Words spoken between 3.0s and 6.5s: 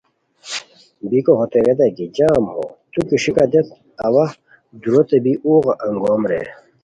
کیݰیکہ دیت اوا دورتو بی اوغ انگوم رے،